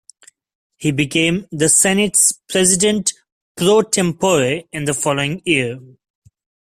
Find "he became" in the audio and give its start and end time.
0.77-1.45